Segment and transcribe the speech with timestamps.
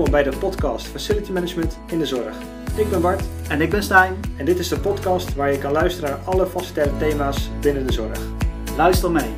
[0.00, 2.36] welkom bij de podcast Facility Management in de Zorg.
[2.76, 4.20] Ik ben Bart En ik ben Stijn.
[4.38, 7.92] en dit is de podcast waar je kan luisteren naar alle facilitaire thema's binnen de
[7.92, 8.18] zorg.
[8.76, 9.34] Luister mee.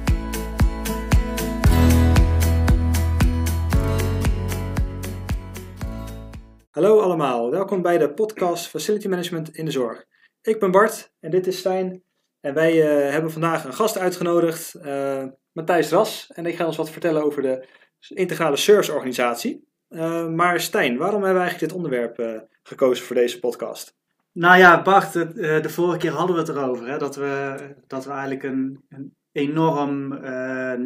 [6.71, 10.05] Hallo allemaal, welkom bij de podcast Facility Management in de Zorg.
[10.43, 12.05] Ik ben Bart en dit is Stijn
[12.41, 16.31] en wij eh, hebben vandaag een gast uitgenodigd, eh, Matthijs Ras.
[16.35, 17.67] En ik ga ons wat vertellen over de
[18.09, 19.71] integrale serviceorganisatie.
[19.93, 23.97] Eh, maar Stijn, waarom hebben we eigenlijk dit onderwerp eh, gekozen voor deze podcast?
[24.33, 26.89] Nou ja, Bart, het, eh, de vorige keer hadden we het erover.
[26.89, 27.57] Hè, dat, we,
[27.87, 30.09] dat we eigenlijk een, een enorm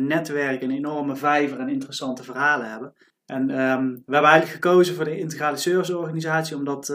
[0.06, 2.94] netwerk, een enorme vijver en interessante verhalen hebben.
[3.26, 6.88] En ehm, we hebben eigenlijk gekozen voor de integrale serviceorganisatie omdat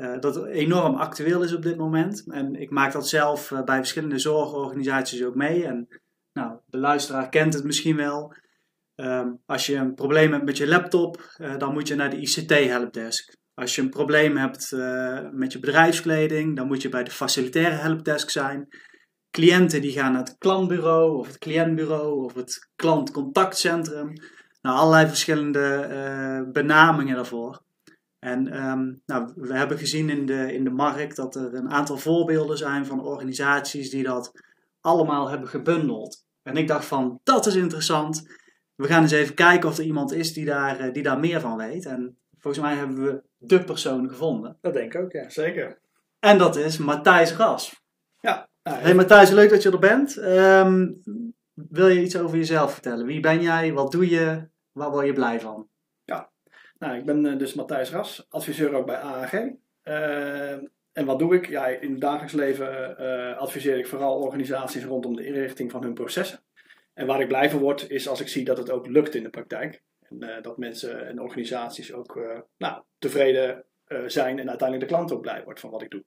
[0.00, 2.24] eh, dat enorm actueel is op dit moment.
[2.28, 5.66] En ik maak dat zelf bij verschillende zorgorganisaties ook mee.
[5.66, 5.88] En
[6.32, 8.34] nou, de luisteraar kent het misschien wel.
[9.00, 12.20] Ehm, als je een probleem hebt met je laptop, eh, dan moet je naar de
[12.20, 13.36] ICT-helpdesk.
[13.54, 17.74] Als je een probleem hebt eh, met je bedrijfskleding, dan moet je bij de facilitaire
[17.74, 18.68] helpdesk zijn.
[19.30, 24.12] Cliënten die gaan naar het klantbureau of het cliëntbureau of het klantcontactcentrum.
[24.62, 27.62] Nou, allerlei verschillende eh, benamingen daarvoor.
[28.18, 31.96] En ehm, nou, we hebben gezien in de, in de markt dat er een aantal
[31.96, 34.32] voorbeelden zijn van organisaties die dat
[34.80, 36.24] allemaal hebben gebundeld.
[36.42, 38.39] En ik dacht van, dat is interessant.
[38.80, 41.40] We gaan eens even kijken of er iemand is die daar, eh, die daar meer
[41.40, 41.86] van weet.
[41.86, 44.58] En volgens mij hebben we de persoon gevonden.
[44.60, 45.28] Dat denk ik ook, ja.
[45.28, 45.78] Zeker.
[46.18, 47.82] En dat is Matthijs Ras.
[48.20, 48.48] Ja.
[48.62, 50.16] Hey Matthijs, leuk dat je er bent.
[50.16, 50.92] Ehm,
[51.54, 53.06] wil je iets over jezelf vertellen?
[53.06, 53.72] Wie ben jij?
[53.72, 54.48] Wat doe je?
[54.72, 55.68] Waar word je blij van?
[56.80, 59.32] nou, ik ben eh, dus Matthijs Ras, adviseur ook bij AAG.
[59.82, 60.52] Eh,
[60.92, 61.48] en wat doe ik?
[61.48, 65.94] Ja, in het dagelijks leven eh, adviseer ik vooral organisaties rondom de inrichting van hun
[65.94, 66.40] processen.
[67.00, 69.22] En waar ik blij van word, is als ik zie dat het ook lukt in
[69.22, 69.82] de praktijk.
[70.08, 74.94] En eh, dat mensen en organisaties ook eh, nou, tevreden eh, zijn en uiteindelijk de
[74.94, 76.04] klant ook blij wordt van wat ik doe.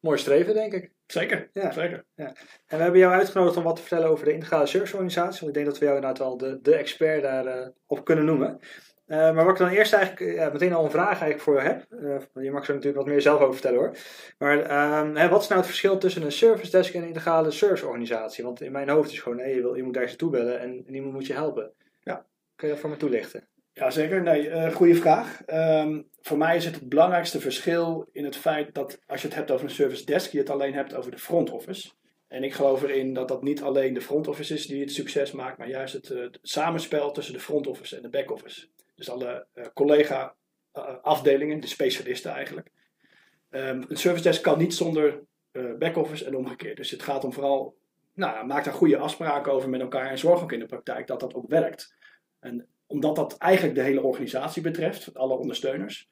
[0.00, 0.90] Mooi streven, denk ik.
[1.06, 1.70] Zeker, Ja.
[1.70, 2.04] zeker.
[2.14, 2.34] En
[2.66, 5.40] we hebben jou uitgenodigd om wat te vertellen over de integrale serviceorganisatie.
[5.40, 8.60] Want ik denk dat we jou inderdaad wel de, de expert daarop op kunnen noemen.
[9.08, 11.60] Eh, maar wat ik dan eerst eigenlijk eh, meteen al een vraag eigenlijk voor je
[11.60, 11.86] heb.
[11.90, 13.96] eh, je mag zo natuurlijk wat meer zelf over vertellen hoor.
[14.38, 17.50] Maar ehm, hè, wat is nou het verschil tussen een service desk en een integrale
[17.50, 18.44] serviceorganisatie?
[18.44, 20.84] Want in mijn hoofd is gewoon, nee, je, wil, je moet ergens naartoe bellen en
[20.86, 21.72] niemand moet je helpen.
[22.02, 22.26] Ja.
[22.56, 23.48] Kun je dat voor me toelichten?
[23.72, 24.22] Ja, zeker.
[24.22, 25.42] Nee, goede vraag.
[25.46, 29.36] Ehm, voor mij is het het belangrijkste verschil in het feit dat als je het
[29.36, 31.90] hebt over een service desk, je het alleen hebt over de front office.
[32.28, 35.32] En ik geloof erin dat dat niet alleen de front office is die het succes
[35.32, 38.68] maakt, maar juist het, het samenspel tussen de front office en de back office.
[38.98, 40.34] Dus alle eh, collega
[40.72, 42.70] eh, de specialisten eigenlijk.
[43.50, 46.76] Ehm, een service desk kan niet zonder eh back office en omgekeerd.
[46.76, 47.76] Dus het gaat om vooral,
[48.14, 51.20] nou, maak daar goede afspraken over met elkaar en zorg ook in de praktijk dat
[51.20, 51.94] dat ook werkt.
[52.40, 56.10] En omdat dat eigenlijk de hele organisatie betreft, alle ondersteuners,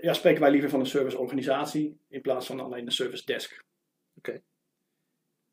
[0.00, 3.64] ja, spreken wij liever van een serviceorganisatie in plaats van alleen een service desk.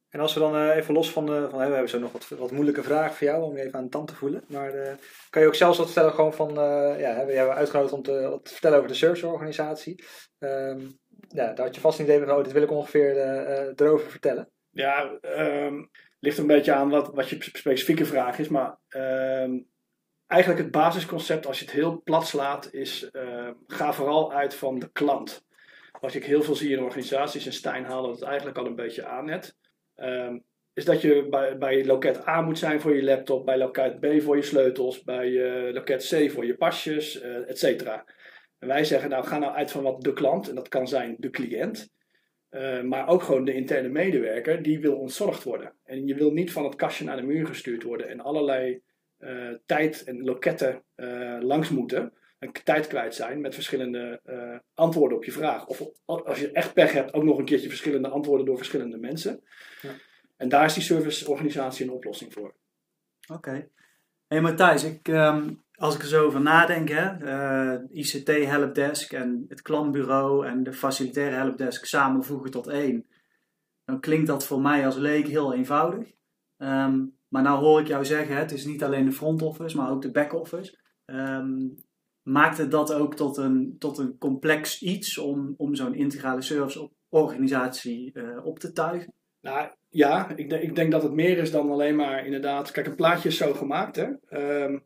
[0.10, 2.12] En als we dan eh, even los van, de, van hè, we hebben zo nog
[2.12, 4.44] wat, wat moeilijke vragen voor jou om je even aan de tand te voelen.
[4.48, 4.94] Maar eh,
[5.30, 8.28] kan je ook zelfs wat vertellen gewoon van, eh, ja, we hebben uitgenodigd om te,
[8.30, 10.04] wat te vertellen over de serviceorganisatie.
[10.40, 10.88] Ehm
[11.28, 13.74] ja, daar had je vast een idee van, oh, dit wil ik ongeveer eh, eh,
[13.76, 14.50] erover vertellen.
[14.70, 15.84] Ja, ehm
[16.20, 19.60] ligt een beetje aan wat, wat je specifieke vraag is, maar ehm,
[20.28, 23.10] eigenlijk het basisconcept, als je het heel plat slaat, is
[23.68, 25.46] ga vooral uit van de klant.
[26.00, 29.06] Wat ik heel veel zie in organisaties, en Stijn haalde het eigenlijk al een beetje
[29.06, 29.56] aan net,
[30.00, 30.38] ehm,
[30.74, 34.22] is dat je bij, bij loket A moet zijn voor je laptop, bij loket B
[34.22, 38.06] voor je sleutels, bij eh, loket C voor je pasjes, eh et cetera.
[38.60, 41.16] En wij zeggen, nou ga nou uit van wat de klant, en dat kan zijn
[41.18, 41.90] de cliënt,
[42.50, 45.74] eh, maar ook gewoon de interne medewerker, die wil ontzorgd worden.
[45.84, 48.82] En je wil niet van het kastje naar de muur gestuurd worden en allerlei
[49.66, 50.84] tijd en loketten
[51.40, 52.14] langs moeten.
[52.40, 55.66] En tijd kwijt zijn met verschillende eh, antwoorden op je vraag.
[55.66, 59.44] Of als je echt pech hebt, ook nog een keertje verschillende antwoorden door verschillende mensen.
[59.82, 59.92] Ja.
[60.38, 62.56] En daar is die serviceorganisatie een oplossing voor.
[63.34, 63.70] Oké.
[64.28, 69.46] Hey Matthijs, ik, ehm, als ik er zo over nadenk, hè, eh, ICT helpdesk en
[69.48, 73.08] het klantbureau en de facilitaire helpdesk samenvoegen tot één,
[73.86, 76.12] dan klinkt dat voor mij als leek heel eenvoudig.
[76.58, 79.78] Ehm, maar nou hoor ik jou zeggen, hè, het is niet alleen de front office,
[79.78, 80.78] maar ook de back office.
[81.06, 81.68] Ehm,
[82.24, 88.12] maakt het dat ook tot een, tot een complex iets om, om zo'n integrale serviceorganisatie
[88.14, 89.14] eh, op te tuigen?
[89.42, 92.72] Nou ja, ik, denk- ik denk dat het meer is dan alleen maar inderdaad.
[92.72, 93.96] Kijk, een plaatje is zo gemaakt.
[93.96, 94.08] Hè?
[94.28, 94.80] Ehm,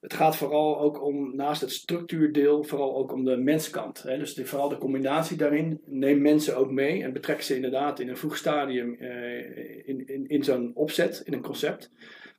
[0.00, 4.02] het gaat vooral ook om, naast het structuurdeel, vooral ook om de menskant.
[4.02, 4.18] Hè?
[4.18, 5.80] Dus vooral de combinatie daarin.
[5.84, 10.26] Neem mensen ook mee en betrek ze inderdaad in een vroeg stadium eh, in, in,
[10.26, 11.90] in zo'n opzet, in een concept.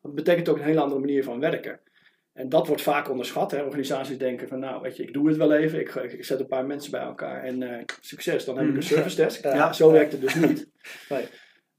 [0.01, 1.80] Dat betekent ook een hele andere manier van werken.
[2.39, 3.51] En dat wordt vaak onderschat.
[3.51, 3.63] Hè.
[3.63, 5.80] Organisaties denken van, nou, weet je, ik doe het wel even.
[5.80, 8.45] Ik, ik zet een paar mensen bij elkaar en uh, succes.
[8.45, 9.44] Dan heb ik een service desk.
[9.44, 10.68] Ja, zo werkt het dus niet.
[11.09, 11.27] Nee.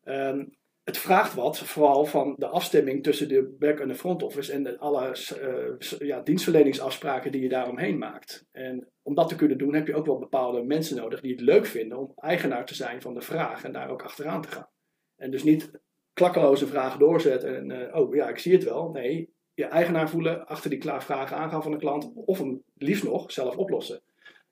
[0.04, 4.52] Um, het vraagt wat, vooral van de afstemming tussen de back- en de front office
[4.52, 8.46] en de, alle uh, ja, dienstverleningsafspraken die je daaromheen maakt.
[8.52, 11.40] En om dat te kunnen doen heb je ook wel bepaalde mensen nodig die het
[11.40, 14.68] leuk vinden om eigenaar te zijn van de vraag en daar ook achteraan te gaan.
[15.16, 15.70] En dus niet
[16.12, 18.90] klakkeloze vragen doorzetten en uh, oh ja, ik zie het wel.
[18.90, 23.32] Nee, je eigenaar voelen, achter die vragen aangaan van de klant of hem liefst nog
[23.32, 24.02] zelf oplossen.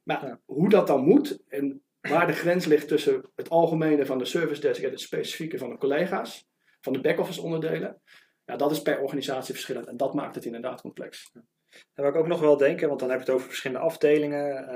[0.03, 4.25] Maar hoe dat dan moet en waar de grens ligt tussen het algemene van de
[4.25, 6.47] service desk en het specifieke van de collega's,
[6.81, 8.01] van de back-office onderdelen,
[8.45, 11.33] ja, dat is per organisatie verschillend en dat maakt het inderdaad complex.
[11.95, 14.69] En wat ik ook nog wel denken, want dan heb je het over verschillende afdelingen,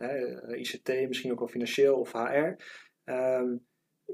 [0.00, 2.56] uh, ICT, misschien ook wel financieel of HR.
[3.04, 3.56] Ehm,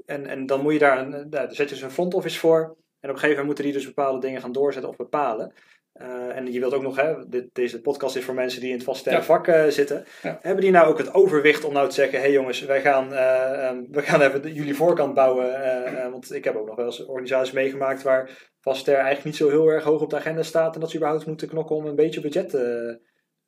[0.05, 2.77] en, en dan moet je daar, een, daar zet je dus een front office voor.
[2.99, 5.53] En op een gegeven moment moeten die dus bepaalde dingen gaan doorzetten of bepalen.
[6.01, 8.75] Uh, en je wilt ook nog, hè, dit, deze podcast is voor mensen die in
[8.75, 9.23] het vaste ja.
[9.23, 10.05] vak uh, zitten.
[10.21, 10.39] Ja.
[10.41, 13.13] Hebben die nou ook het overwicht om nou te zeggen: hé hey jongens, wij gaan,
[13.13, 16.11] uh, um, we gaan even de, jullie voorkant bouwen?
[16.11, 19.67] want ik heb ook nog wel eens organisaties meegemaakt waar Vaster eigenlijk niet zo heel
[19.67, 20.73] erg hoog op de agenda staat.
[20.73, 22.49] En dat ze überhaupt moeten knokken om een beetje budget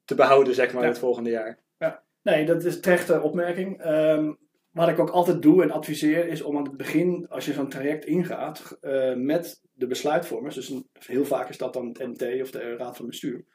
[0.06, 0.88] te behouden, zeg maar, ja.
[0.89, 1.59] het volgende jaar.
[1.77, 3.86] Ja, nee, dat is terechte opmerking.
[3.86, 4.38] Um,
[4.71, 7.69] wat ik ook altijd doe en adviseer is om aan het begin, als je zo'n
[7.69, 12.41] traject ingaat, uh, met de besluitvormers, dus een, heel vaak is dat dan het MT
[12.41, 13.45] of de Raad van Bestuur,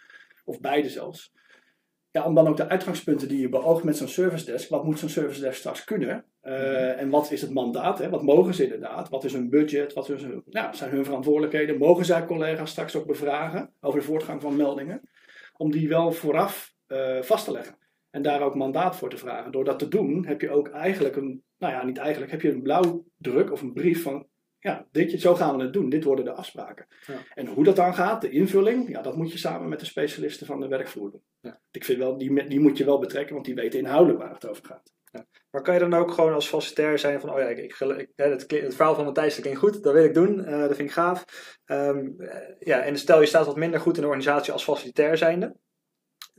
[0.44, 1.32] of beide zelfs,
[2.10, 4.98] ja, om dan ook de uitgangspunten die je beoogt met zo'n service desk, wat moet
[4.98, 6.24] zo'n service desk straks kunnen?
[6.42, 7.98] Uh, en wat is het mandaat?
[7.98, 8.08] Hè?
[8.08, 9.08] Wat mogen ze inderdaad?
[9.08, 9.92] Wat is hun budget?
[9.92, 11.78] Wat is hun, nou, zijn hun verantwoordelijkheden?
[11.78, 15.00] Mogen zij collega's straks ook bevragen over de voortgang van meldingen?
[15.56, 17.76] Om die wel vooraf uh, vast te leggen.
[18.16, 19.52] En daar ook mandaat voor te vragen.
[19.52, 22.50] Door dat te doen heb je ook eigenlijk een, nou ja, niet eigenlijk, heb je
[22.50, 24.26] een blauwdruk of een brief van,
[24.58, 25.88] ja, dit, zo gaan we het doen.
[25.88, 26.86] Dit worden de afspraken.
[27.06, 27.18] Ja.
[27.34, 30.46] En hoe dat dan gaat, de invulling, ja, dat moet je samen met de specialisten
[30.46, 31.22] van de werkvloer doen.
[31.40, 31.60] Ja.
[31.70, 34.48] Ik vind wel, die, die moet je wel betrekken, want die weten inhoudelijk waar het
[34.48, 34.92] over gaat.
[35.12, 35.26] Ja.
[35.50, 38.08] Maar kan je dan ook gewoon als facilitair zijn van, oh ja, ik, ik, ik
[38.16, 40.94] het, het, verhaal van Matthijs klinkt goed, dat wil ik doen, uh, dat vind ik
[40.94, 41.24] gaaf.
[41.66, 42.16] Um,
[42.58, 45.56] ja, en stel je staat wat minder goed in de organisatie als facilitair zijnde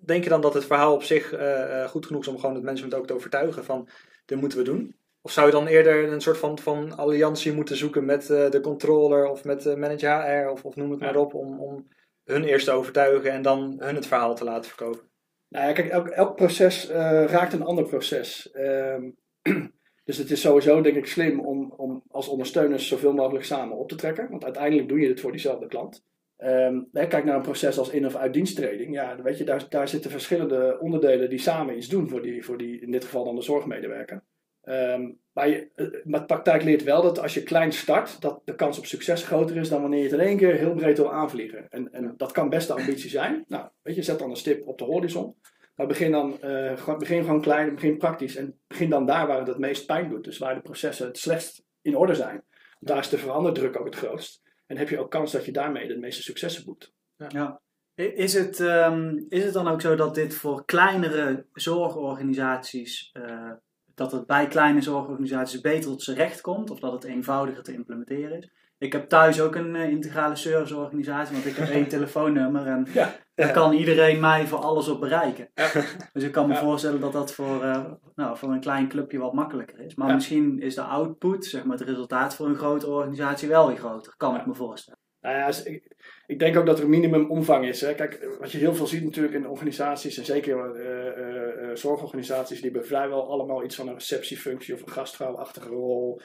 [0.07, 2.63] denk je dan dat het verhaal op zich uh, goed genoeg is om gewoon het
[2.63, 3.89] mensen ook te overtuigen van
[4.25, 4.95] dit moeten we doen?
[5.21, 8.61] Of zou je dan eerder een soort van, van alliantie moeten zoeken met uh, de
[8.61, 11.87] controller of met de manager HR of, of noem het maar op om, om
[12.23, 15.01] hun eerst te overtuigen en dan hun het verhaal te laten verkopen?
[15.47, 16.95] Nou ja, kijk, elk, elk proces uh,
[17.25, 18.49] raakt een ander proces.
[18.53, 19.17] Um,
[20.05, 23.89] dus het is sowieso denk ik slim om, om als ondersteuners zoveel mogelijk samen op
[23.89, 24.29] te trekken.
[24.29, 26.03] Want uiteindelijk doe je het voor diezelfde klant.
[26.43, 28.93] Um, kijk naar een proces als in- of uitdiensttreding.
[28.93, 32.57] Ja, weet je, daar, daar zitten verschillende onderdelen die samen iets doen voor die, voor
[32.57, 34.23] die in dit geval dan de zorgmedewerker.
[34.63, 38.41] Um, maar, je, eh, maar de praktijk leert wel dat als je klein start, dat
[38.45, 40.97] de kans op succes groter is dan wanneer je het in één keer heel breed
[40.97, 41.65] wil aanvliegen.
[41.69, 43.43] En, en dat kan best de ambitie zijn.
[43.47, 45.35] Nou, weet je, zet dan een stip op de horizon.
[45.75, 49.47] Maar begin dan uh, begin gewoon klein, begin praktisch en begin dan daar waar het
[49.47, 50.23] het meest pijn doet.
[50.23, 52.43] Dus waar de processen het slechtst in orde zijn.
[52.79, 54.41] Daar is de veranderdruk ook het grootst.
[54.67, 56.93] En heb je ook kans dat je daarmee de meeste successen boekt.
[57.15, 57.27] Ja.
[57.29, 57.61] ja.
[57.95, 63.51] Is, het, um, is het dan ook zo dat dit voor kleinere zorgorganisaties, uh,
[63.85, 67.73] dat het bij kleine zorgorganisaties beter tot zijn recht komt, of dat het eenvoudiger te
[67.73, 68.49] implementeren is?
[68.79, 73.15] Ik heb thuis ook een uh, integrale serviceorganisatie, want ik heb één telefoonnummer en ja,
[73.35, 75.49] daar kan iedereen mij voor alles op bereiken.
[75.53, 75.71] Ja.
[76.13, 79.33] Dus ik kan me voorstellen dat dat voor, uh, nou, voor een klein clubje wat
[79.33, 79.95] makkelijker is.
[79.95, 83.77] Maar misschien is de output, zeg maar het resultaat voor een grote organisatie wel weer
[83.77, 84.99] groter, kan ik me voorstellen.
[85.21, 85.95] Nou ja, ik,
[86.27, 87.81] ik, denk ook dat er een minimumomvang is.
[87.81, 87.93] Hè.
[87.93, 92.87] Kijk, wat je heel veel ziet natuurlijk in organisaties, en zeker uh, zorgorganisaties, die hebben
[92.87, 96.21] vrijwel allemaal iets van een receptiefunctie of een gastvrouwachtige rol.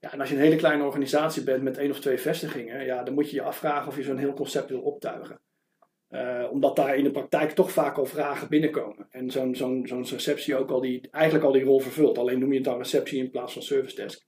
[0.00, 3.02] Ja, en als je een hele kleine organisatie bent met één of twee vestigingen, ja,
[3.02, 5.40] dan moet je je afvragen of je zo'n heel concept wil optuigen.
[6.10, 9.06] Uh, omdat daar in de praktijk toch vaak al vragen binnenkomen.
[9.10, 12.18] En zo'n zo'n zo'n receptie ook al die, eigenlijk al die rol vervult.
[12.18, 14.26] Alleen noem je het dan receptie in plaats van service desk.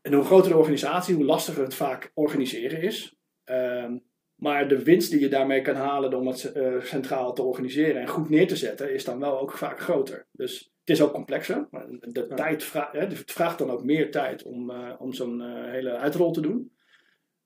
[0.00, 3.16] En hoe groter de organisatie, hoe lastiger het vaak organiseren is.
[3.50, 3.90] Uh,
[4.34, 8.08] maar de winst die je daarmee kan halen om het uh, centraal te organiseren en
[8.08, 10.26] goed neer te zetten, is dan wel ook vaak groter.
[10.32, 11.68] Dus het is ook complexer.
[12.00, 12.34] De ja.
[12.34, 15.90] tijd vraagt, hè, het vraagt dan ook meer tijd om, uh, om zo'n uh, hele
[15.90, 16.72] uitrol te doen.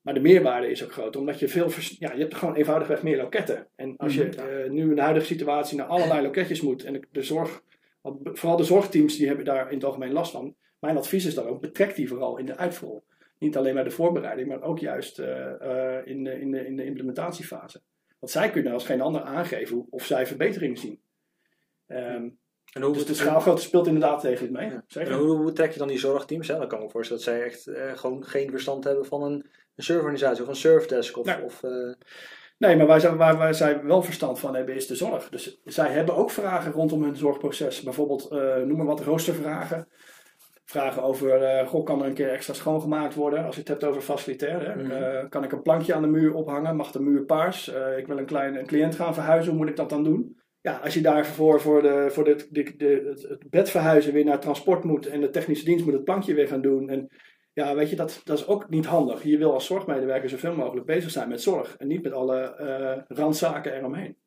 [0.01, 3.17] Maar de meerwaarde is ook groot, omdat je veel, ja, je hebt gewoon eenvoudigweg meer
[3.17, 3.67] loketten.
[3.75, 4.25] En als je
[4.63, 7.63] uh, nu in de huidige situatie naar allerlei loketjes moet, en de zorg,
[8.23, 10.55] vooral de zorgteams die hebben daar in het algemeen last van.
[10.79, 13.03] Mijn advies is dan ook, betrek die vooral in de uitvoering.
[13.39, 17.81] Niet alleen bij de voorbereiding, maar ook juist in, de, in, de, in de implementatiefase.
[18.19, 20.99] Want zij kunnen als geen ander aangeven of zij verbeteringen zien.
[21.87, 22.37] Um,
[22.77, 24.69] en hoe, dus de schaalgrootte speelt inderdaad tegen mee.
[24.69, 25.01] Ja.
[25.01, 26.47] En hoe, hoe, trek je dan die zorgteams?
[26.47, 26.57] Hè?
[26.57, 29.45] Dan kan ik me voorstellen dat zij echt eh, gewoon geen verstand hebben van een,
[29.75, 31.17] een serverorganisatie of een serverdesk.
[31.17, 31.93] Of, nou, of, uh...
[32.57, 35.29] Nee, maar waar zij, waar, waar zij wel verstand van hebben is de zorg.
[35.29, 37.81] Dus zij hebben ook vragen rondom hun zorgproces.
[37.81, 39.87] Bijvoorbeeld, eh, noem maar wat, roostervragen.
[40.69, 43.45] Vragen over, eh, goh, kan er een keer extra schoongemaakt worden?
[43.45, 44.69] Als je het hebt over facilitair.
[44.69, 44.75] Hè?
[44.75, 44.91] Mhm.
[44.91, 46.75] Eh, kan ik een plankje aan de muur ophangen?
[46.75, 47.73] Mag de muur paars?
[47.73, 50.37] Eh, ik wil een, klein, een cliënt gaan verhuizen, hoe moet ik dat dan doen?
[50.67, 54.39] Ja, als je daarvoor voor, de, voor de, de, de, het, bed verhuizen weer naar
[54.39, 56.89] transport moet en de technische dienst moet het plankje weer gaan doen.
[56.89, 57.09] En
[57.53, 59.23] ja, weet je, dat, dat is ook niet handig.
[59.23, 63.17] Je wil als zorgmedewerker zoveel mogelijk bezig zijn met zorg en niet met alle eh
[63.17, 64.17] randzaken eromheen.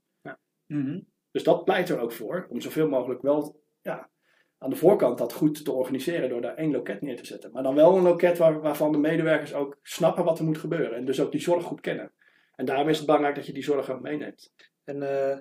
[0.66, 1.00] Mhm.
[1.30, 4.11] Dus dat pleit er ook voor, om zoveel mogelijk wel ja,
[4.59, 7.52] aan de voorkant dat goed te organiseren door daar één loket neer te zetten.
[7.52, 10.97] Maar dan wel een loket waar, waarvan de medewerkers ook snappen wat er moet gebeuren
[10.97, 12.12] en dus ook die zorg goed kennen.
[12.54, 14.52] En daarom is het belangrijk dat je die zorg ook meeneemt.
[14.85, 15.38] En eh,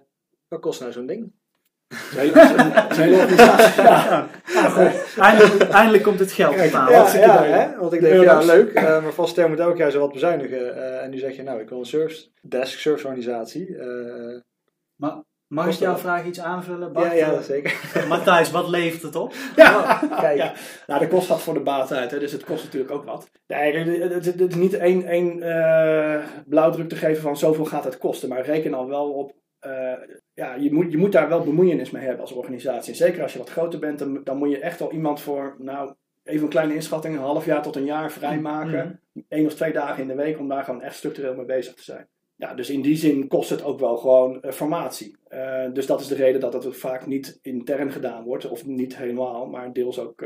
[0.49, 1.31] wat kost nou zo'n ding?
[2.17, 3.83] Organisatie.
[3.83, 4.27] Ja.
[4.45, 5.17] Ja, goed.
[5.19, 7.19] Eindelijk, eindelijk komt het geld op tafel.
[7.19, 7.51] ja, ja, leuk.
[7.51, 7.77] hè?
[7.77, 10.75] want ik denk, ja, leuk, eh, maar vast moet elk jaar zo wat bezuinigen.
[10.75, 13.77] eh, en nu zeg je, nou, ik wil een service desk, serviceorganisatie.
[13.77, 14.39] eh
[14.95, 17.05] Maar mag ik jouw vraag iets aanvullen, Bart?
[17.05, 17.79] ja, ja, zeker.
[18.07, 19.33] Matthijs, wat levert het op?
[19.55, 20.01] Ja.
[20.19, 20.53] Kijk, Ja.
[20.87, 23.29] Nou, de kost gaat voor de baat uit, hè, dus het kost natuurlijk ook wat.
[23.47, 28.29] Nee, het, is niet één, één eh, blauwdruk te geven van zoveel gaat het kosten,
[28.29, 29.33] maar reken al wel op.
[29.59, 29.93] eh,
[30.33, 32.91] ja, je moet, je moet daar wel bemoeienis mee hebben als organisatie.
[32.91, 35.55] En zeker als je wat groter bent, dan, dan moet je echt al iemand voor,
[35.57, 39.01] nou, even een kleine inschatting, een half jaar tot een jaar vrijmaken.
[39.27, 41.83] Eén of twee dagen in de week om daar gewoon echt structureel mee bezig te
[41.83, 42.07] zijn.
[42.35, 45.17] Ja, dus in die zin kost het ook wel gewoon eh, formatie.
[45.27, 48.97] Eh, dus dat is de reden dat het vaak niet intern gedaan wordt, of niet
[48.97, 50.25] helemaal, maar deels ook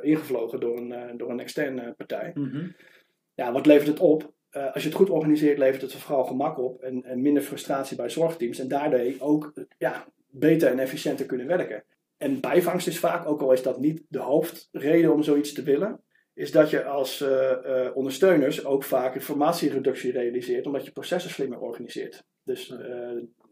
[0.00, 2.30] ingevlogen door een, door een externe partij.
[2.34, 2.66] Mhm.
[3.34, 4.32] Ja, wat levert het op?
[4.52, 7.96] Eh, als je het goed organiseert, levert het vooral gemak op en, en minder frustratie
[7.96, 8.58] bij zorgteams.
[8.58, 11.84] En daardoor ook ja, beter en efficiënter kunnen werken.
[12.16, 16.00] En bijvangst is vaak, ook al is dat niet de hoofdreden om zoiets te willen,
[16.34, 21.58] is dat je als eh, eh, ondersteuners ook vaak informatiereductie realiseert, omdat je processen slimmer
[21.58, 22.24] organiseert.
[22.44, 22.74] Dus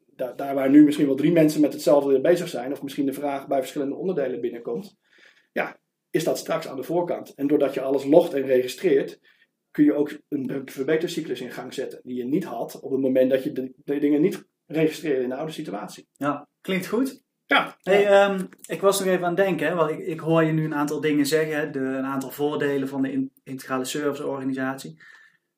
[0.07, 3.13] da- daar waar nu misschien wel drie mensen met hetzelfde bezig zijn, of misschien de
[3.13, 4.97] vraag bij verschillende onderdelen binnenkomt,
[5.53, 5.81] ja,
[6.11, 7.35] is dat straks aan de voorkant.
[7.35, 9.21] En doordat je alles logt en registreert,
[9.71, 13.31] kun je ook een verbetercyclus in gang zetten, die je niet had op het moment
[13.31, 16.09] dat je de, de dingen niet registreerde in de oude situatie.
[16.13, 17.23] Ja, klinkt goed.
[17.47, 20.43] Ja, Hey, ehm, ik was nog even aan het denken, hè, want ik, ik hoor
[20.45, 23.85] je nu een aantal dingen zeggen, hè, de, een aantal voordelen van de in- integrale
[23.85, 25.01] serviceorganisatie.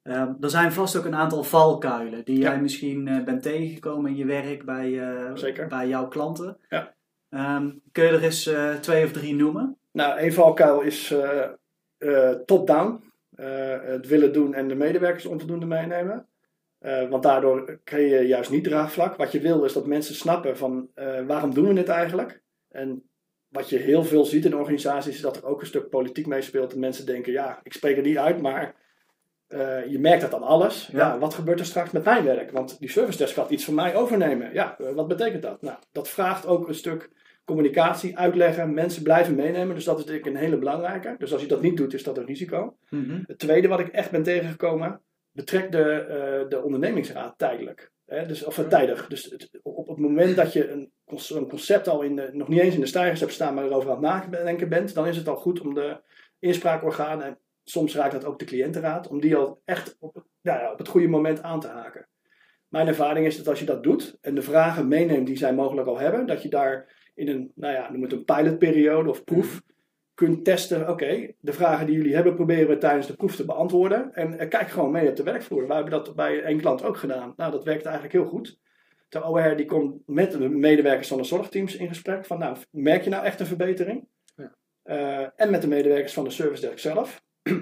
[0.03, 2.51] Ehm, er zijn vast ook een aantal valkuilen die Ja.
[2.51, 6.57] jij misschien eh, bent tegengekomen in je werk bij, eh, bij jouw klanten.
[6.69, 6.95] Ja.
[7.29, 9.77] Ehm, kun je er eens eh, twee of drie noemen?
[9.93, 11.15] Nou, een valkuil is
[12.47, 13.12] top-down.
[13.43, 16.27] Eh, het willen doen en de medewerkers onvoldoende meenemen.
[16.79, 19.17] Eh, want daardoor creëer je juist niet draagvlak.
[19.17, 22.43] Wat je wil is dat mensen snappen van eh, waarom doen we dit eigenlijk?
[22.69, 23.11] En
[23.49, 26.71] wat je heel veel ziet in organisaties is dat er ook een stuk politiek meespeelt.
[26.71, 28.75] Dat mensen denken, ja, ik spreek het niet uit, maar
[29.89, 30.89] je merkt dat aan alles.
[30.93, 30.99] Ja.
[30.99, 31.19] Ja.
[31.19, 32.51] wat gebeurt er straks met mijn werk?
[32.51, 34.53] Want die service desk gaat iets van mij overnemen.
[34.53, 35.63] Ja, wat betekent dat?
[35.63, 37.11] Nou, dat vraagt ook een stuk
[37.45, 39.75] communicatie, uitleggen, mensen blijven meenemen.
[39.75, 41.15] Dus dat is denk ik een hele belangrijke.
[41.19, 42.77] Dus als je dat niet doet, is dat een risico.
[43.27, 45.01] Het tweede wat ik echt ben tegengekomen,
[45.33, 47.91] betrek de, eh, de ondernemingsraad tijdelijk.
[48.07, 48.27] Hè?
[48.27, 49.07] Dus, of eh, tijdig.
[49.09, 52.61] Dus het- op, het moment dat je een, een concept al in de, nog niet
[52.61, 55.29] eens in de stijgers hebt staan, maar erover aan het nadenken bent, dan is het
[55.29, 56.01] al goed om de
[56.39, 60.73] inspraakorganen, en soms raakt dat ook de cliëntenraad, om die al echt op, ja, ja,
[60.73, 62.07] op het goede moment aan te haken.
[62.69, 65.89] Mijn ervaring is dat als je dat doet en de vragen meeneemt die zij mogelijk
[65.89, 69.63] al hebben, dat je daar in een, nou ja, noem het een pilotperiode of proef,
[70.15, 74.15] kunt testen, oké, de vragen die jullie hebben proberen we tijdens de proef te beantwoorden.
[74.15, 75.67] En eh, kijk gewoon mee op de werkvloer.
[75.67, 77.33] We hebben dat bij één klant ook gedaan.
[77.37, 78.59] Nou, dat werkt eigenlijk heel goed.
[79.09, 82.27] De OR die komt met de medewerkers van de zorgteams in gesprek.
[82.27, 84.09] Van, nou, merk je nou echt een verbetering?
[84.37, 84.55] Ja.
[84.83, 87.23] Eh, en met de medewerkers van de service desk zelf.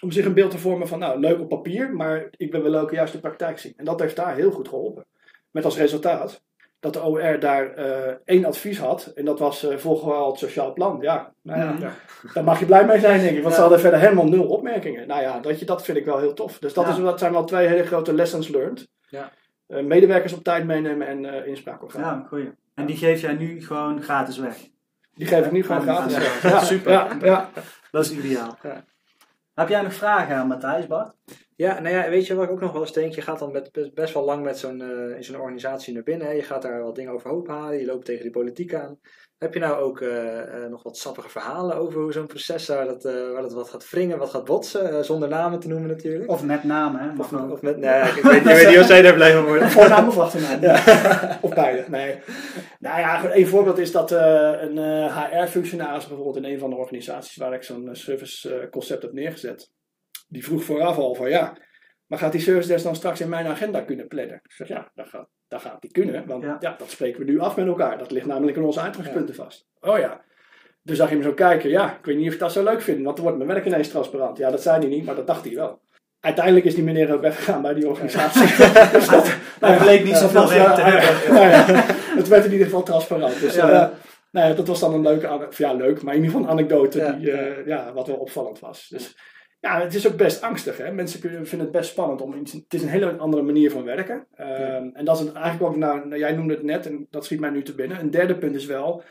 [0.00, 2.74] Om zich een beeld te vormen van, nou, leuk op papier, maar ik wil wel
[2.74, 3.72] ook juist de praktijk zien.
[3.76, 5.06] En dat heeft daar heel goed geholpen.
[5.50, 6.44] Met als resultaat
[6.80, 9.06] dat de OR daar eh, één advies had.
[9.14, 10.98] En dat was eh volg wel het sociaal plan.
[11.00, 11.90] Ja, nou ja, Mhm.
[12.34, 13.42] daar mag je blij mee zijn, denk ik.
[13.42, 13.66] Want ze Ja.
[13.66, 15.06] hadden verder helemaal nul opmerkingen.
[15.08, 16.58] Nou ja, dat, je, dat vind ik wel heel tof.
[16.58, 16.90] Dus dat, Ja.
[16.92, 18.88] is, dat zijn wel twee hele grote lessons learned.
[19.08, 19.30] Ja.
[19.66, 22.06] Eh, medewerkers op tijd meenemen en eh inspraakorganen.
[22.20, 22.50] Ja, goeie.
[22.74, 24.56] En die geef jij nu gewoon gratis weg.
[25.14, 25.94] Die geef ik nu gewoon Ja.
[25.94, 26.16] gratis.
[26.42, 26.48] Ja.
[26.50, 26.92] Ja, Super.
[26.92, 27.50] Ja, ja.
[27.90, 28.56] Dat is ideaal.
[28.62, 28.84] Ja.
[29.54, 31.14] Heb jij nog vragen aan Matthijs, Bart?
[31.60, 33.14] Ja, nou ja, weet je wat ik ook nog wel eens denk?
[33.14, 36.26] Je gaat dan met, best- wel lang met zo'n eh, in zo'n organisatie naar binnen.
[36.26, 36.32] Hè.
[36.32, 37.78] Je gaat daar wat dingen overhoop halen.
[37.78, 38.98] Je loopt tegen die politiek aan.
[39.38, 42.84] Heb je nou ook eh, eh, nog wat sappige verhalen over hoe zo'n proces waar
[42.84, 45.04] dat, waar dat wat gaat wringen, wat gaat botsen?
[45.04, 46.30] zonder namen te noemen natuurlijk.
[46.30, 47.10] Of met namen, hè?
[47.18, 49.70] Of, of met, nee, ik, weet, ik weet niet of zij daar blij van worden.
[49.70, 50.74] Voornaam of achternaam?
[51.46, 51.84] of beide.
[51.88, 52.18] Nee.
[52.78, 57.54] Nou ja, een voorbeeld is dat een HR-functionaris bijvoorbeeld in een van de organisaties waar
[57.54, 59.70] ik zo'n eh, service eh, concept heb neergezet.
[60.30, 61.56] Die vroeg vooraf al van ja,
[62.06, 64.34] maar gaat die service desk dan straks in mijn agenda kunnen plannen?
[64.34, 66.26] Ik zeg, ja, dat gaat, dat gaat die kunnen.
[66.26, 66.56] Want Ja.
[66.60, 66.74] ja.
[66.78, 67.98] dat spreken we nu af met elkaar.
[67.98, 69.66] Dat ligt namelijk in onze uitgangspunten vast.
[69.80, 70.20] Oh ja.
[70.82, 71.70] Dus zag je hem zo kijken.
[71.70, 73.04] Ja, ik weet niet of ik dat zo leuk vind.
[73.04, 74.38] Want dan wordt mijn werk ineens transparant.
[74.38, 75.80] Ja, dat zei hij niet, maar dat dacht hij wel.
[76.20, 78.40] Uiteindelijk is die meneer ook weggegaan bij die organisatie.
[78.98, 81.34] dus dat, Hij bleek niet zoveel werk te hebben.
[81.34, 81.82] nou
[82.16, 83.40] het werd in ieder geval transparant.
[83.40, 83.88] Dus eh,
[84.30, 87.16] nou ja, dat was dan een leuke, ja leuk, maar in ieder geval een anekdote
[87.18, 88.88] die, eh, ja, wat wel opvallend was.
[88.88, 89.16] Dus
[89.60, 90.76] ja, het is ook best angstig.
[90.76, 90.92] Hè?
[90.92, 92.20] Mensen vinden het best spannend.
[92.20, 94.26] Om iets, het is een hele andere manier van werken.
[94.34, 97.40] Ehm, En dat is eigenlijk ook, nou, nou, jij noemde het net en dat schiet
[97.40, 98.00] mij nu te binnen.
[98.00, 99.02] Een derde punt is wel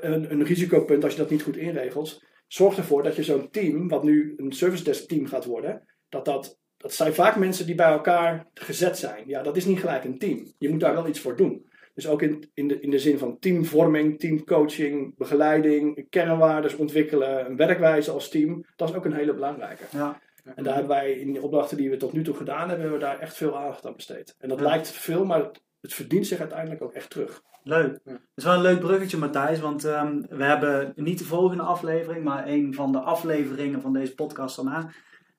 [0.00, 2.24] een, een risicopunt als je dat niet goed inregelt.
[2.46, 6.24] Zorg ervoor dat je zo'n team, wat nu een service desk team gaat worden, dat
[6.24, 9.24] dat, dat zijn vaak mensen die bij elkaar gezet zijn.
[9.26, 10.52] Ja, dat is niet gelijk een team.
[10.58, 11.68] Je moet daar wel iets voor doen.
[11.94, 17.56] Dus ook in, in, de, in de zin van teamvorming, teamcoaching, begeleiding, kernwaardes ontwikkelen, een
[17.56, 18.64] werkwijze als team.
[18.76, 19.84] Dat is ook een hele belangrijke.
[19.90, 20.20] Ja.
[20.54, 22.98] En daar hebben wij in de opdrachten die we tot nu toe gedaan hebben, hebben
[22.98, 24.34] we daar echt veel aandacht aan besteed.
[24.38, 24.64] En dat Ja.
[24.64, 27.42] lijkt veel, maar het, het verdient zich uiteindelijk ook echt terug.
[27.62, 28.00] Leuk.
[28.04, 28.12] Ja.
[28.12, 29.60] Dat is wel een leuk bruggetje, Matthijs.
[29.60, 34.14] Want ehm, we hebben niet de volgende aflevering, maar een van de afleveringen van deze
[34.14, 34.90] podcast daarna.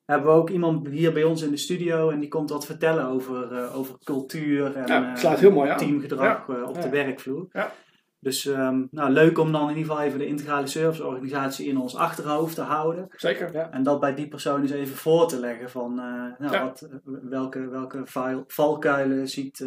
[0.05, 3.05] Hebben we ook iemand hier bij ons in de studio en die komt wat vertellen
[3.05, 6.81] over, eh, over cultuur en Ja, eh, heel mooi teamgedrag eh, op Ja.
[6.81, 7.47] de werkvloer.
[7.51, 7.71] Ja.
[8.19, 11.95] Dus ehm, nou, leuk om dan in ieder geval even de integrale serviceorganisatie in ons
[11.95, 13.07] achterhoofd te houden.
[13.11, 13.53] Zeker.
[13.53, 13.71] Ja.
[13.71, 15.95] En dat bij die persoon eens even voor te leggen van
[16.37, 18.01] nou, wat, welke, welke
[18.47, 19.65] valkuilen ziet,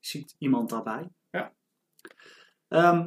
[0.00, 1.08] ziet iemand daarbij.
[1.30, 1.52] Ja.
[2.68, 3.06] Ehm,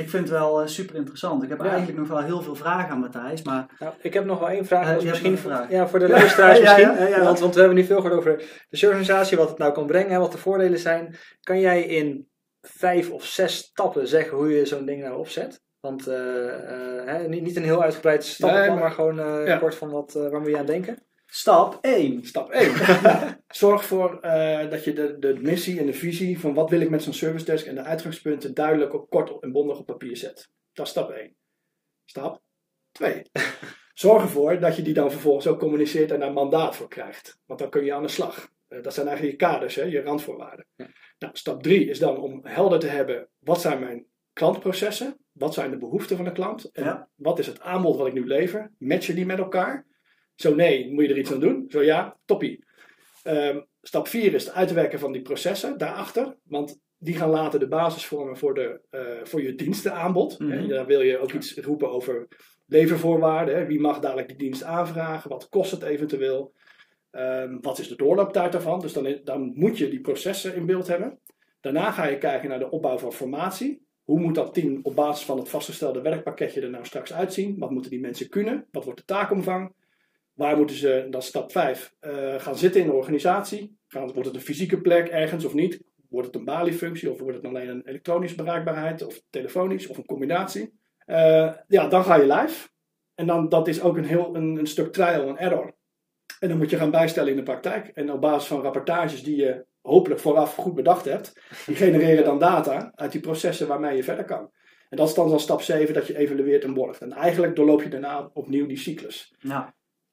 [0.00, 1.42] ik vind het wel super interessant.
[1.42, 1.68] Ik heb Ja.
[1.68, 4.66] eigenlijk nog wel heel veel vragen aan Matthijs, maar Nou, ik heb nog wel één
[4.66, 4.82] vraag.
[4.84, 5.70] Eh, hebt misschien een voor, vraag.
[5.70, 7.08] ja, voor de luisteraars Ja, ja, misschien.
[7.08, 7.24] ja, ja.
[7.24, 8.44] Want, want we hebben nu veel gehoord over de
[8.76, 11.14] serviceorganisatie, wat het nou kan brengen en wat de voordelen zijn.
[11.40, 12.28] Kan jij in
[12.60, 15.60] vijf of zes stappen zeggen hoe je zo'n ding nou opzet?
[15.80, 16.46] Want eh,
[16.98, 19.56] eh, hè, niet, niet een heel uitgebreid stappenplan, maar- maar, gewoon eh, ja.
[19.58, 20.98] kort van wat, eh, waar moet je aan denken?
[21.30, 22.24] Stap 1.
[22.26, 22.72] Stap 1.
[23.48, 26.90] Zorg ervoor eh, dat je de, de missie en de visie van wat wil ik
[26.90, 30.50] met zo'n service desk en de uitgangspunten duidelijk op kort en bondig op papier zet.
[30.72, 31.36] Dat is stap 1.
[32.04, 32.42] Stap
[32.92, 33.22] 2.
[33.94, 37.38] Zorg ervoor dat je die dan vervolgens ook communiceert en daar mandaat voor krijgt.
[37.46, 38.48] Want dan kun je aan de slag.
[38.68, 40.66] Eh, dat zijn eigenlijk je kaders, hè, je randvoorwaarden.
[40.76, 40.86] Ja.
[41.18, 45.70] Nou, stap 3 is dan om helder te hebben wat zijn mijn klantprocessen, wat zijn
[45.70, 47.08] de behoeften van de klant en Ja.
[47.14, 48.72] wat is het aanbod wat ik nu lever.
[48.78, 49.86] Matchen die met elkaar.
[50.40, 51.64] Zo nee, moet je er iets aan doen.
[51.68, 52.64] Zo ja, toppie.
[53.22, 56.36] Ehm, stap 4 is het uitwerken van die processen daarachter.
[56.42, 60.38] Want die gaan later de basis vormen voor, de, eh, voor je dienstenaanbod.
[60.38, 60.50] Mhm.
[60.50, 62.28] En daar wil je ook iets roepen over
[62.66, 63.56] levervoorwaarden.
[63.56, 63.66] Hè.
[63.66, 65.30] Wie mag dadelijk die dienst aanvragen?
[65.30, 66.52] Wat kost het eventueel?
[67.10, 68.80] Ehm, wat is de doorlooptijd daarvan?
[68.80, 71.18] Dus dan, dan moet je die processen in beeld hebben.
[71.60, 73.82] Daarna ga je kijken naar de opbouw van formatie.
[74.04, 77.58] Hoe moet dat team op basis van het vastgestelde werkpakketje er nou straks uitzien?
[77.58, 78.66] Wat moeten die mensen kunnen?
[78.70, 79.72] Wat wordt de taakomvang?
[80.40, 81.94] Waar moeten ze, dat is stap 5,
[82.36, 83.78] gaan zitten in de organisatie?
[83.88, 85.80] Wordt het een fysieke plek ergens of niet?
[86.08, 90.06] Wordt het een baliefunctie of wordt het alleen een elektronische bereikbaarheid of telefonisch of een
[90.06, 90.72] combinatie?
[91.06, 92.68] Eh, ja, dan ga je live.
[93.14, 95.74] En dan, dat is ook een, heel, een, stuk trial en error.
[96.38, 97.86] En dan moet je gaan bijstellen in de praktijk.
[97.88, 102.38] En op basis van rapportages die je hopelijk vooraf goed bedacht hebt, die genereren dan
[102.38, 104.50] data uit die processen waarmee je verder kan.
[104.88, 107.00] En dat is dan, stap 7 dat je evalueert en borgt.
[107.00, 109.34] En eigenlijk doorloop je daarna opnieuw die cyclus.
[109.40, 109.64] Nou,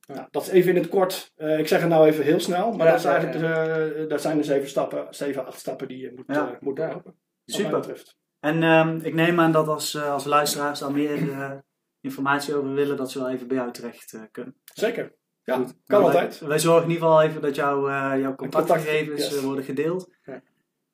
[0.07, 1.31] Nou, dat is even in het kort.
[1.35, 3.53] Eh, ik zeg het nou even heel snel, maar Ja, dat, is eigenlijk de,
[4.01, 6.51] eh, dat zijn de zeven stappen, zeven, acht stappen die je moet, Ja.
[6.51, 7.15] eh, moet doorlopen.
[7.45, 8.03] Super.
[8.39, 11.63] En ehm, ik neem aan dat als, als luisteraars daar meer
[12.01, 14.55] informatie over willen, dat ze wel even bij jou terecht kunnen.
[14.73, 15.15] Zeker.
[15.47, 15.67] Ja, Goed.
[15.67, 16.39] kan Nou, altijd.
[16.39, 19.41] Wij, wij zorgen in ieder geval even dat jouw eh, jouw contactgegevens Contact, yes.
[19.41, 20.09] worden gedeeld.
[20.23, 20.41] Ja.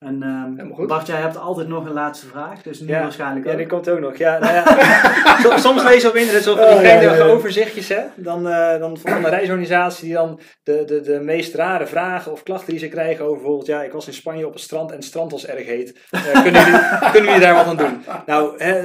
[0.04, 0.86] En ehm.
[0.88, 3.02] Bart, jij hebt altijd nog een laatste vraag, dus nu Ja.
[3.02, 3.58] waarschijnlijk Ja, ook.
[3.58, 4.18] die komt ook nog.
[4.18, 4.64] Ja, nou ja.
[5.44, 7.24] Som- Soms lees je op internet zo van die Oh, ja, ja, ja.
[7.26, 8.02] overzichtjes, hè.
[8.16, 12.44] Dan, eh, dan van een reisorganisatie die dan de, de, de meest rare vragen of
[12.44, 14.96] klachten die ze krijgen over bijvoorbeeld, ja, ik was in Spanje op het strand en
[14.96, 16.00] het strand was erg heet.
[16.12, 16.80] Eh, kunnen, jullie,
[17.12, 18.04] kunnen jullie daar wat aan doen?
[18.26, 18.84] Nou, hè,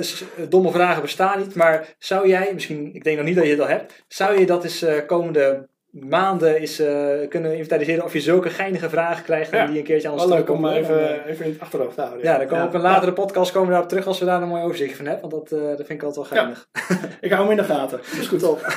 [0.48, 3.60] domme vragen bestaan niet, maar zou jij, misschien, ik denk nog niet dat je het
[3.60, 8.20] al hebt, zou je dat eens eh, komende maanden eens eh, kunnen inventariseren of je
[8.20, 9.66] zulke geinige vragen krijgt en Ja.
[9.66, 12.00] die een keertje aan ons Wel leuk om even, eh, even in het achterhoofd te
[12.00, 12.24] houden.
[12.24, 12.68] ja, dan komen we Ja.
[12.68, 15.06] op een latere podcast komen we daarop terug als we daar een mooi overzicht van
[15.06, 15.30] hebben.
[15.30, 16.44] Want dat, eh, dat vind ik altijd wel Ja.
[16.44, 16.68] geinig.
[17.20, 17.98] Ik hou hem in de gaten.
[17.98, 18.38] Dat is goed.
[18.40, 18.60] Top.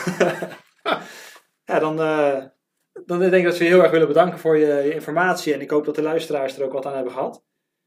[1.72, 2.44] ja, dan, eh,
[3.06, 5.54] dan denk ik dat we je heel erg willen bedanken voor je, je informatie.
[5.54, 7.44] En ik hoop dat de luisteraars er ook wat aan hebben gehad.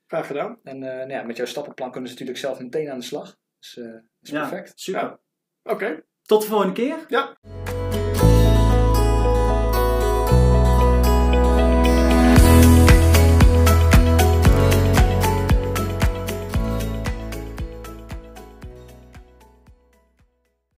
[0.07, 0.59] Graag gedaan.
[0.63, 3.37] En eh, nou ja, met jouw stappenplan kunnen ze natuurlijk zelf meteen aan de slag.
[3.59, 4.73] Dus eh, dat is Ja, perfect.
[4.75, 5.01] super.
[5.01, 5.19] Ja.
[5.73, 6.05] Oké.
[6.23, 6.97] Tot de volgende keer.
[7.09, 7.37] Ja.